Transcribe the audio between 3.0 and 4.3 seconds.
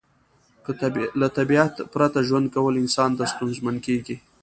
ته ستونزمن کیږي